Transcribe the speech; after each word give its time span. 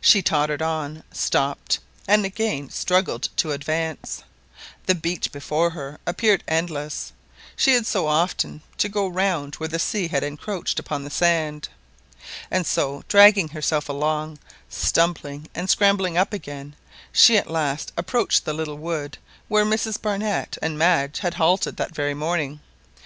She 0.00 0.22
tottered 0.22 0.62
on, 0.62 1.02
stopped, 1.12 1.78
and 2.08 2.24
again 2.24 2.70
struggled 2.70 3.28
to 3.36 3.52
advance; 3.52 4.22
the 4.86 4.94
beach 4.94 5.32
before 5.32 5.68
her 5.72 6.00
appeared 6.06 6.42
endless, 6.48 7.12
she 7.54 7.74
had 7.74 7.86
so 7.86 8.06
often 8.06 8.62
to 8.78 8.88
go 8.88 9.06
round 9.06 9.56
where 9.56 9.68
the 9.68 9.78
sea 9.78 10.08
had 10.08 10.24
encroached 10.24 10.78
upon 10.80 11.04
the 11.04 11.10
sand. 11.10 11.68
And 12.50 12.66
so 12.66 13.04
dragging 13.06 13.48
herself 13.50 13.86
along, 13.90 14.38
stumbling 14.70 15.50
and 15.54 15.68
scrambling 15.68 16.16
up 16.16 16.32
again, 16.32 16.74
she 17.12 17.36
at 17.36 17.50
last 17.50 17.92
approached 17.98 18.46
the 18.46 18.54
little 18.54 18.78
wood 18.78 19.18
where 19.48 19.66
Mrs. 19.66 20.00
Barnett 20.00 20.56
and 20.62 20.78
Madge 20.78 21.18
had 21.18 21.34
halted 21.34 21.76
that 21.76 21.94
very 21.94 22.14
morning. 22.14 22.60